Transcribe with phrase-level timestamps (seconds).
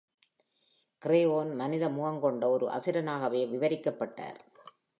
[1.01, 4.39] Crayon மனித முகம் கொண்ட ஒரு அசுரனாகவே விவரிக்கப்பட்டார்.